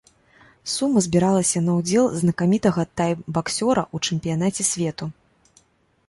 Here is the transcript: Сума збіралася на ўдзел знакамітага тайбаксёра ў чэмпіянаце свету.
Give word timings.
Сума 0.75 1.01
збіралася 1.05 1.59
на 1.65 1.75
ўдзел 1.79 2.05
знакамітага 2.21 2.85
тайбаксёра 3.01 3.83
ў 3.83 3.97
чэмпіянаце 4.09 4.63
свету. 4.71 5.05